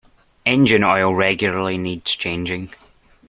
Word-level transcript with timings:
Engine 0.47 0.83
oil 0.83 1.13
regularly 1.13 1.77
needs 1.77 2.15
changing. 2.15 2.73